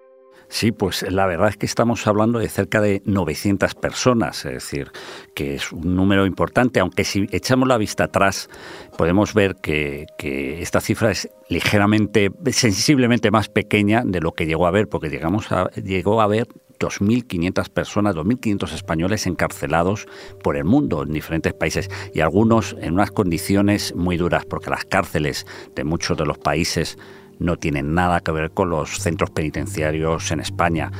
Sí, 0.54 0.70
pues 0.70 1.04
la 1.10 1.26
verdad 1.26 1.48
es 1.48 1.56
que 1.56 1.66
estamos 1.66 2.06
hablando 2.06 2.38
de 2.38 2.48
cerca 2.48 2.80
de 2.80 3.02
900 3.06 3.74
personas, 3.74 4.44
es 4.44 4.52
decir, 4.52 4.92
que 5.34 5.56
es 5.56 5.72
un 5.72 5.96
número 5.96 6.26
importante, 6.26 6.78
aunque 6.78 7.02
si 7.02 7.26
echamos 7.32 7.66
la 7.66 7.76
vista 7.76 8.04
atrás 8.04 8.48
podemos 8.96 9.34
ver 9.34 9.56
que, 9.56 10.06
esta 10.62 10.80
cifra 10.80 11.10
es 11.10 11.28
ligeramente, 11.48 12.30
sensiblemente 12.52 13.32
más 13.32 13.48
pequeña 13.48 14.02
de 14.04 14.20
lo 14.20 14.30
que 14.30 14.46
llegó 14.46 14.66
a 14.66 14.68
haber, 14.68 14.88
porque 14.88 15.10
llegamos 15.10 15.50
a, 15.50 15.70
llegó 15.72 16.20
a 16.20 16.24
haber 16.24 16.46
2.500 16.78 17.68
personas, 17.70 18.14
2.500 18.14 18.74
españoles 18.74 19.26
encarcelados 19.26 20.06
por 20.40 20.56
el 20.56 20.62
mundo 20.62 21.02
en 21.02 21.12
diferentes 21.12 21.52
países 21.52 21.90
y 22.12 22.20
algunos 22.20 22.76
en 22.80 22.94
unas 22.94 23.10
condiciones 23.10 23.92
muy 23.96 24.16
duras, 24.16 24.44
porque 24.44 24.70
las 24.70 24.84
cárceles 24.84 25.46
de 25.74 25.82
muchos 25.82 26.16
de 26.16 26.26
los 26.26 26.38
países 26.38 26.96
no 27.38 27.56
tienen 27.56 27.94
nada 27.94 28.20
que 28.20 28.32
ver 28.32 28.50
con 28.50 28.70
los 28.70 28.98
centros 28.98 29.30
penitenciarios 29.30 30.30
en 30.30 30.40
España 30.40 30.90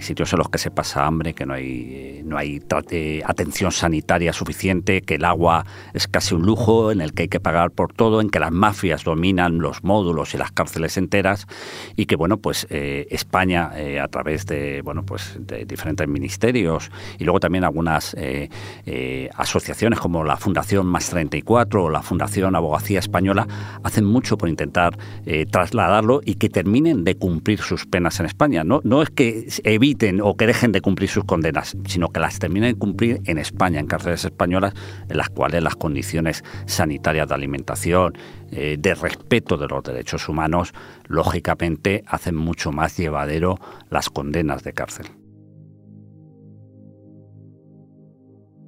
sitios 0.00 0.32
en 0.32 0.38
los 0.38 0.48
que 0.48 0.58
se 0.58 0.70
pasa 0.70 1.06
hambre, 1.06 1.34
que 1.34 1.46
no 1.46 1.54
hay, 1.54 2.22
no 2.24 2.36
hay 2.36 2.60
eh, 2.90 3.22
atención 3.24 3.72
sanitaria 3.72 4.32
suficiente, 4.32 5.02
que 5.02 5.16
el 5.16 5.24
agua 5.24 5.64
es 5.94 6.08
casi 6.08 6.34
un 6.34 6.42
lujo, 6.42 6.92
en 6.92 7.00
el 7.00 7.12
que 7.12 7.22
hay 7.22 7.28
que 7.28 7.40
pagar 7.40 7.70
por 7.70 7.92
todo, 7.92 8.20
en 8.20 8.30
que 8.30 8.40
las 8.40 8.50
mafias 8.50 9.04
dominan 9.04 9.58
los 9.58 9.84
módulos 9.84 10.34
y 10.34 10.38
las 10.38 10.52
cárceles 10.52 10.96
enteras 10.96 11.46
y 11.96 12.06
que 12.06 12.16
bueno 12.16 12.38
pues 12.38 12.66
eh, 12.70 13.06
España 13.10 13.70
eh, 13.76 14.00
a 14.00 14.08
través 14.08 14.46
de 14.46 14.82
bueno 14.82 15.04
pues 15.04 15.36
de 15.38 15.64
diferentes 15.64 16.08
ministerios 16.08 16.90
y 17.18 17.24
luego 17.24 17.40
también 17.40 17.64
algunas 17.64 18.16
asociaciones 19.36 20.00
como 20.00 20.24
la 20.24 20.36
Fundación 20.36 20.86
Más 20.86 21.10
34 21.10 21.84
o 21.84 21.90
la 21.90 22.02
Fundación 22.02 22.56
Abogacía 22.56 22.98
Española 22.98 23.46
hacen 23.82 24.04
mucho 24.04 24.36
por 24.36 24.48
intentar 24.48 24.96
trasladarlo 25.50 26.20
y 26.24 26.34
que 26.34 26.48
terminen 26.48 27.04
de 27.04 27.16
cumplir 27.16 27.60
sus 27.60 27.86
penas 27.86 28.20
en 28.20 28.26
España. 28.26 28.64
No, 28.64 28.80
no 28.84 29.02
es 29.02 29.10
que 29.10 29.46
eviten 29.64 29.89
o 30.22 30.36
que 30.36 30.46
dejen 30.46 30.72
de 30.72 30.80
cumplir 30.80 31.08
sus 31.08 31.24
condenas, 31.24 31.76
sino 31.86 32.08
que 32.08 32.20
las 32.20 32.38
terminen 32.38 32.72
de 32.72 32.78
cumplir 32.78 33.20
en 33.24 33.38
España, 33.38 33.80
en 33.80 33.86
cárceles 33.86 34.24
españolas, 34.24 34.74
en 35.08 35.16
las 35.16 35.30
cuales 35.30 35.62
las 35.62 35.76
condiciones 35.76 36.42
sanitarias 36.66 37.28
de 37.28 37.34
alimentación, 37.34 38.14
eh, 38.50 38.76
de 38.78 38.94
respeto 38.94 39.56
de 39.56 39.68
los 39.68 39.82
derechos 39.82 40.28
humanos, 40.28 40.72
lógicamente 41.06 42.02
hacen 42.06 42.36
mucho 42.36 42.72
más 42.72 42.96
llevadero 42.96 43.56
las 43.90 44.08
condenas 44.08 44.62
de 44.62 44.72
cárcel. 44.72 45.06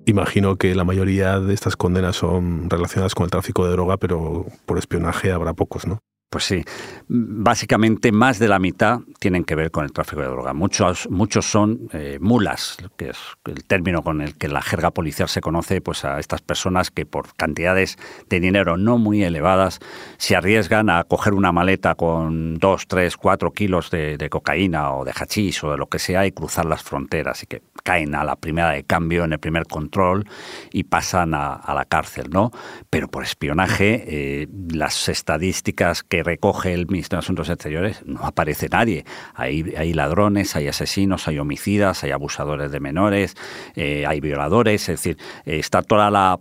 Imagino 0.04 0.56
que 0.56 0.74
la 0.74 0.82
mayoría 0.82 1.38
de 1.38 1.54
estas 1.54 1.76
condenas 1.76 2.16
son 2.16 2.68
relacionadas 2.68 3.14
con 3.14 3.24
el 3.24 3.30
tráfico 3.30 3.64
de 3.66 3.72
droga, 3.72 3.98
pero 3.98 4.46
por 4.66 4.78
espionaje 4.78 5.30
habrá 5.30 5.54
pocos, 5.54 5.86
¿no? 5.86 6.00
Pues 6.32 6.44
sí, 6.44 6.64
básicamente 7.08 8.10
más 8.10 8.38
de 8.38 8.48
la 8.48 8.58
mitad 8.58 9.00
tienen 9.18 9.44
que 9.44 9.54
ver 9.54 9.70
con 9.70 9.84
el 9.84 9.92
tráfico 9.92 10.22
de 10.22 10.28
droga. 10.28 10.54
Muchos, 10.54 11.06
muchos 11.10 11.44
son 11.44 11.90
eh, 11.92 12.16
mulas, 12.22 12.78
que 12.96 13.10
es 13.10 13.18
el 13.44 13.64
término 13.64 14.00
con 14.02 14.22
el 14.22 14.38
que 14.38 14.48
la 14.48 14.62
jerga 14.62 14.92
policial 14.92 15.28
se 15.28 15.42
conoce 15.42 15.82
pues 15.82 16.06
a 16.06 16.18
estas 16.18 16.40
personas 16.40 16.90
que 16.90 17.04
por 17.04 17.34
cantidades 17.34 17.98
de 18.30 18.40
dinero 18.40 18.78
no 18.78 18.96
muy 18.96 19.22
elevadas 19.22 19.78
se 20.16 20.34
arriesgan 20.34 20.88
a 20.88 21.04
coger 21.04 21.34
una 21.34 21.52
maleta 21.52 21.96
con 21.96 22.54
dos, 22.54 22.86
tres, 22.88 23.18
cuatro 23.18 23.50
kilos 23.50 23.90
de, 23.90 24.16
cocaína 24.30 24.94
o 24.94 25.04
de 25.04 25.12
hachís 25.12 25.62
o 25.64 25.72
de 25.72 25.76
lo 25.76 25.88
que 25.88 25.98
sea 25.98 26.24
y 26.24 26.32
cruzar 26.32 26.64
las 26.64 26.82
fronteras 26.82 27.42
y 27.42 27.46
que 27.46 27.60
caen 27.82 28.14
a 28.14 28.24
la 28.24 28.36
primera 28.36 28.70
de 28.70 28.84
cambio 28.84 29.24
en 29.24 29.34
el 29.34 29.38
primer 29.38 29.66
control 29.66 30.26
y 30.72 30.84
pasan 30.84 31.34
a, 31.34 31.60
la 31.74 31.84
cárcel, 31.84 32.30
¿no? 32.30 32.52
Pero 32.88 33.08
por 33.08 33.22
espionaje, 33.22 34.04
eh, 34.06 34.48
las 34.70 35.10
estadísticas 35.10 36.02
que 36.02 36.21
recoge 36.22 36.72
el 36.72 36.86
Ministerio 36.86 37.18
de 37.18 37.24
Asuntos 37.24 37.48
Exteriores 37.48 38.02
no 38.06 38.24
aparece 38.24 38.68
nadie. 38.68 39.04
Hay, 39.34 39.74
hay 39.76 39.92
ladrones, 39.92 40.56
hay 40.56 40.68
asesinos, 40.68 41.28
hay 41.28 41.38
homicidas, 41.38 42.04
hay 42.04 42.10
abusadores 42.10 42.70
de 42.70 42.80
menores, 42.80 43.36
eh, 43.74 44.04
hay 44.06 44.20
violadores, 44.20 44.88
es 44.88 45.02
decir, 45.02 45.16
está 45.44 45.82
toda 45.82 46.10
la, 46.10 46.38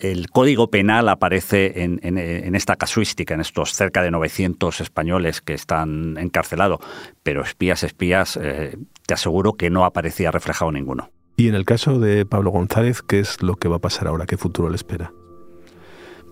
el 0.00 0.30
código 0.30 0.70
penal 0.70 1.08
aparece 1.08 1.82
en, 1.82 2.00
en, 2.02 2.54
esta 2.54 2.76
casuística, 2.76 3.34
en 3.34 3.40
estos 3.40 3.72
cerca 3.72 4.02
de 4.02 4.10
900 4.10 4.80
españoles 4.80 5.40
que 5.40 5.54
están 5.54 6.16
encarcelados, 6.18 6.80
pero 7.22 7.42
espías, 7.42 7.82
espías, 7.82 8.38
eh, 8.40 8.76
te 9.06 9.14
aseguro 9.14 9.54
que 9.54 9.70
no 9.70 9.84
aparecía 9.84 10.30
reflejado 10.30 10.72
ninguno. 10.72 11.10
Y 11.36 11.48
en 11.48 11.54
el 11.54 11.64
caso 11.64 11.98
de 11.98 12.24
Pablo 12.24 12.50
González, 12.50 13.02
¿qué 13.02 13.20
es 13.20 13.42
lo 13.42 13.56
que 13.56 13.68
va 13.68 13.76
a 13.76 13.80
pasar 13.80 14.08
ahora? 14.08 14.26
¿Qué 14.26 14.36
futuro 14.36 14.70
le 14.70 14.76
espera? 14.76 15.12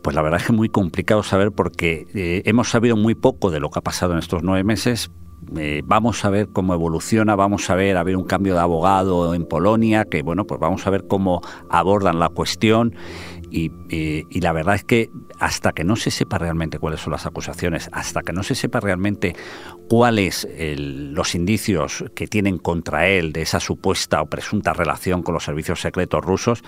Pues 0.05 0.15
la 0.15 0.21
verdad 0.21 0.39
es 0.39 0.47
que 0.47 0.53
es 0.53 0.57
muy 0.57 0.69
complicado 0.69 1.23
saber 1.23 1.51
porque 1.51 2.07
eh, 2.15 2.43
hemos 2.45 2.69
sabido 2.69 2.95
muy 2.95 3.15
poco 3.15 3.51
de 3.51 3.59
lo 3.59 3.71
que 3.71 3.79
ha 3.79 3.83
pasado 3.83 4.13
en 4.13 4.19
estos 4.19 4.43
nueve 4.43 4.63
meses. 4.63 5.11
Eh, 5.57 5.81
vamos 5.83 6.27
a 6.27 6.31
ver 6.31 6.49
cómo 6.49 6.75
evoluciona, 6.75 7.37
vamos 7.37 7.71
a 7.71 7.75
ver, 7.75 7.97
a 7.97 8.03
ver 8.03 8.15
un 8.19 8.25
cambio 8.25 8.53
de 8.53 8.61
abogado 8.61 9.35
en 9.35 9.47
Polonia, 9.47 10.05
que 10.05 10.21
bueno, 10.21 10.47
pues 10.47 10.61
vamos 10.61 10.87
a 10.87 10.91
ver 10.91 11.07
cómo 11.07 11.41
abordan 11.71 12.19
la 12.19 12.29
cuestión 12.29 12.95
y, 13.57 14.41
la 14.41 14.53
verdad 14.53 14.75
es 14.75 14.85
que 14.85 15.11
hasta 15.39 15.73
que 15.73 15.85
no 15.85 15.95
se 15.95 16.11
sepa 16.11 16.39
realmente 16.39 16.81
cuáles 16.81 17.01
son 17.01 17.13
las 17.13 17.25
acusaciones, 17.25 17.89
hasta 17.93 18.23
que 18.23 18.33
no 18.33 18.43
se 18.43 18.57
sepa 18.57 18.81
realmente 18.81 19.37
cuáles 19.89 20.49
los 20.77 21.35
indicios 21.35 22.05
que 22.17 22.27
tienen 22.27 22.59
contra 22.59 23.07
él 23.07 23.33
de 23.33 23.43
esa 23.43 23.61
supuesta 23.61 24.21
o 24.23 24.27
presunta 24.27 24.73
relación 24.73 25.23
con 25.23 25.35
los 25.35 25.45
servicios 25.45 25.81
secretos 25.81 26.25
rusos, 26.25 26.65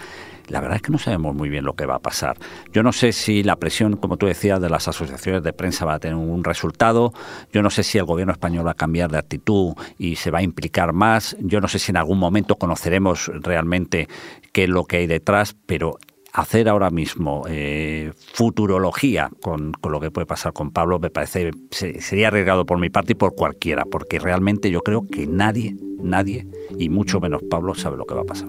la 0.47 0.61
verdad 0.61 0.77
es 0.77 0.83
que 0.83 0.93
no 0.93 0.99
sabemos 0.99 1.35
muy 1.35 1.49
bien 1.49 1.65
lo 1.65 1.75
que 1.75 1.87
va 1.87 1.97
a 1.97 1.99
pasar. 1.99 2.39
Yo 2.73 2.85
no 2.85 2.93
sé 2.93 3.13
si 3.13 3.43
la 3.43 3.57
presión, 3.57 3.97
como 3.97 4.17
tú 4.17 4.27
decías, 4.27 4.61
de 4.61 4.71
las 4.71 4.87
asociaciones 4.87 5.43
de 5.43 5.53
prensa 5.53 5.85
va 5.85 5.95
a 5.95 5.99
tener 5.99 6.17
un 6.17 6.45
resultado. 6.45 7.13
Yo 7.53 7.63
no 7.63 7.71
sé 7.71 7.83
si 7.83 7.99
el 7.99 8.05
gobierno 8.05 8.33
español 8.33 8.65
va 8.65 8.73
a 8.73 8.75
cambiar 8.75 9.11
de 9.11 9.19
actitud 9.19 9.75
y 9.99 10.17
se 10.17 10.31
va 10.31 10.39
a 10.39 10.43
implicar 10.43 10.93
más. 10.93 11.37
Yo 11.41 11.61
no 11.61 11.67
sé 11.67 11.81
si 11.81 11.91
en 11.91 11.97
algún 11.97 12.21
momento 12.21 12.55
conoceremos 12.55 13.29
realmente 13.43 14.07
qué 14.53 14.65
es 14.65 14.71
lo 14.71 14.85
que 14.85 14.99
hay 14.99 15.07
detrás, 15.09 15.57
pero 15.67 15.99
hacer 16.37 16.69
ahora 16.69 16.91
mismo 16.91 17.45
eh, 17.49 18.13
futurología 18.35 19.31
con, 19.43 19.73
lo 19.83 20.01
que 20.01 20.11
puede 20.11 20.27
pasar 20.27 20.53
con 20.53 20.71
Pablo 20.71 20.99
me 20.99 21.09
parece 21.09 21.51
sería 21.71 22.29
arriesgado 22.29 22.67
por 22.67 22.79
mi 22.79 22.91
parte 22.91 23.13
y 23.13 23.15
por 23.15 23.35
cualquiera, 23.35 23.85
porque 23.87 24.19
realmente 24.19 24.71
yo 24.71 24.83
creo 24.83 25.07
que 25.11 25.27
nadie, 25.27 25.77
nadie, 25.99 26.47
y 26.79 26.91
mucho 26.91 27.21
menos 27.21 27.43
Pablo, 27.51 27.75
sabe 27.75 27.97
lo 27.97 28.05
que 28.05 28.15
va 28.15 28.21
a 28.21 28.25
pasar. 28.25 28.49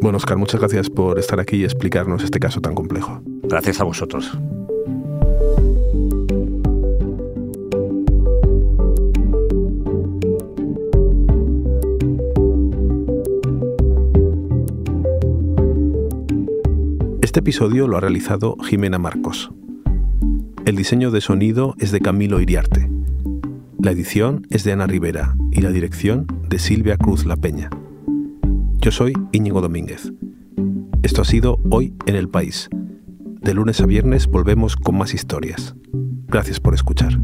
Bueno, 0.00 0.18
Oscar, 0.18 0.36
muchas 0.36 0.60
gracias 0.60 0.90
por 0.90 1.18
estar 1.18 1.38
aquí 1.38 1.56
y 1.58 1.64
explicarnos 1.64 2.24
este 2.24 2.40
caso 2.40 2.60
tan 2.60 2.74
complejo. 2.74 3.20
Gracias 3.44 3.80
a 3.80 3.84
vosotros. 3.84 4.36
Este 17.38 17.50
episodio 17.50 17.86
lo 17.86 17.96
ha 17.96 18.00
realizado 18.00 18.56
Jimena 18.56 18.98
Marcos. 18.98 19.52
El 20.64 20.74
diseño 20.74 21.12
de 21.12 21.20
sonido 21.20 21.76
es 21.78 21.92
de 21.92 22.00
Camilo 22.00 22.40
Iriarte. 22.40 22.90
La 23.80 23.92
edición 23.92 24.44
es 24.50 24.64
de 24.64 24.72
Ana 24.72 24.88
Rivera 24.88 25.36
y 25.52 25.60
la 25.60 25.70
dirección 25.70 26.26
de 26.48 26.58
Silvia 26.58 26.96
Cruz 26.96 27.26
La 27.26 27.36
Peña. 27.36 27.70
Yo 28.80 28.90
soy 28.90 29.12
Íñigo 29.30 29.60
Domínguez. 29.60 30.12
Esto 31.04 31.22
ha 31.22 31.24
sido 31.24 31.60
Hoy 31.70 31.94
en 32.06 32.16
el 32.16 32.28
País. 32.28 32.70
De 33.40 33.54
lunes 33.54 33.80
a 33.80 33.86
viernes 33.86 34.26
volvemos 34.26 34.74
con 34.74 34.98
más 34.98 35.14
historias. 35.14 35.76
Gracias 36.26 36.58
por 36.58 36.74
escuchar. 36.74 37.20